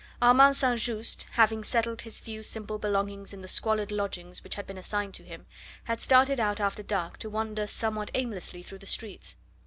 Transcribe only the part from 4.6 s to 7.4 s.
been assigned to him, had started out after dark to